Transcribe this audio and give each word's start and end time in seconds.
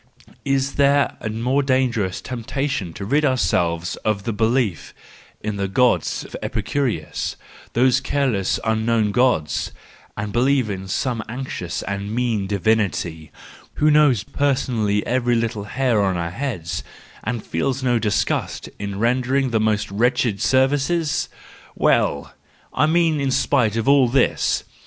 Is 0.45 0.77
there 0.77 1.15
a 1.21 1.29
more 1.29 1.61
dangerous 1.61 2.21
temptation 2.21 2.91
to 2.93 3.05
rid 3.05 3.23
ourselves 3.23 3.97
of 3.97 4.23
the 4.23 4.33
belief 4.33 4.95
in 5.41 5.57
the 5.57 5.67
Gods 5.67 6.25
of 6.25 6.35
Epicurus, 6.41 7.35
those 7.73 7.99
careless, 7.99 8.59
unknown 8.65 9.11
Gods, 9.11 9.71
and 10.17 10.33
believe 10.33 10.71
in 10.71 10.87
some 10.87 11.21
anxious 11.29 11.83
and 11.83 12.11
mean 12.15 12.47
Divinity, 12.47 13.31
who 13.75 13.91
knows 13.91 14.23
personally 14.23 15.05
every 15.05 15.35
little 15.35 15.65
hair 15.65 16.01
on 16.01 16.17
our 16.17 16.31
heads, 16.31 16.83
and 17.23 17.45
feels 17.45 17.83
no 17.83 17.99
disgust 17.99 18.69
in 18.79 18.97
rendering 18.97 19.51
the 19.51 19.59
most 19.59 19.91
wretched 19.91 20.41
services? 20.41 21.29
Well—I 21.75 22.87
mean 22.87 23.21
in 23.21 23.29
spite 23.29 23.75
of 23.75 23.87
all 23.87 24.07
this! 24.07 24.63